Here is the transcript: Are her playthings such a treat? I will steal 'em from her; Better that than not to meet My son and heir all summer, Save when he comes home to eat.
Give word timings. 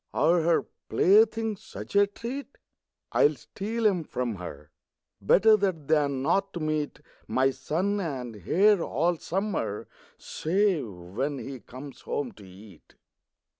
Are 0.15 0.41
her 0.41 0.65
playthings 0.89 1.63
such 1.63 1.95
a 1.95 2.07
treat? 2.07 2.57
I 3.11 3.25
will 3.27 3.35
steal 3.35 3.85
'em 3.85 4.03
from 4.03 4.37
her; 4.37 4.71
Better 5.21 5.55
that 5.57 5.87
than 5.87 6.23
not 6.23 6.53
to 6.53 6.59
meet 6.59 7.01
My 7.27 7.51
son 7.51 7.99
and 7.99 8.35
heir 8.47 8.81
all 8.81 9.17
summer, 9.17 9.87
Save 10.17 10.87
when 10.91 11.37
he 11.37 11.59
comes 11.59 12.01
home 12.01 12.31
to 12.31 12.47
eat. 12.49 12.95